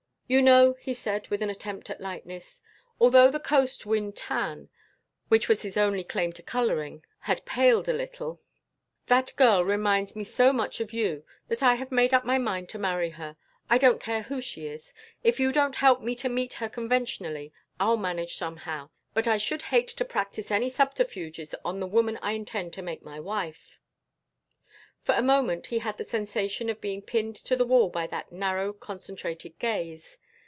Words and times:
"You 0.31 0.41
know," 0.41 0.75
he 0.79 0.93
said, 0.93 1.27
with 1.27 1.41
an 1.41 1.49
attempt 1.49 1.89
at 1.89 1.99
lightness, 1.99 2.61
although 3.01 3.29
the 3.29 3.37
coast 3.37 3.85
wind 3.85 4.15
tan, 4.15 4.69
which 5.27 5.49
was 5.49 5.63
his 5.63 5.75
only 5.75 6.05
claim 6.05 6.31
to 6.31 6.41
coloring, 6.41 7.03
had 7.19 7.43
paled 7.43 7.89
a 7.89 7.93
little, 7.93 8.39
"that 9.07 9.33
girl 9.35 9.65
reminds 9.65 10.15
me 10.15 10.23
so 10.23 10.53
much 10.53 10.79
of 10.79 10.93
you 10.93 11.25
that 11.49 11.61
I 11.61 11.73
have 11.73 11.91
made 11.91 12.13
up 12.13 12.23
my 12.23 12.37
mind 12.37 12.69
to 12.69 12.79
marry 12.79 13.09
her. 13.09 13.35
I 13.69 13.77
don't 13.77 13.99
care 13.99 14.21
who 14.21 14.39
she 14.41 14.67
is. 14.67 14.93
If 15.21 15.37
you 15.41 15.51
don't 15.51 15.75
help 15.75 15.99
me 16.01 16.15
to 16.15 16.29
meet 16.29 16.53
her 16.53 16.69
conventionally 16.69 17.51
I'll 17.77 17.97
manage 17.97 18.35
somehow, 18.35 18.89
but 19.13 19.27
I 19.27 19.35
should 19.35 19.63
hate 19.63 19.89
to 19.89 20.05
practice 20.05 20.49
any 20.49 20.69
subterfuges 20.69 21.55
on 21.65 21.81
the 21.81 21.87
woman 21.87 22.17
I 22.21 22.31
intend 22.31 22.71
to 22.75 22.81
make 22.81 23.03
my 23.03 23.19
wife." 23.19 23.79
For 25.01 25.13
a 25.15 25.21
moment 25.23 25.65
he 25.67 25.79
had 25.79 25.97
the 25.97 26.05
sensation 26.05 26.69
of 26.69 26.79
being 26.79 27.01
pinned 27.01 27.35
to 27.37 27.55
the 27.57 27.65
wall 27.65 27.89
by 27.89 28.05
that 28.07 28.31
narrow 28.31 28.71
concentrated 28.71 29.57
gaze. 29.59 30.17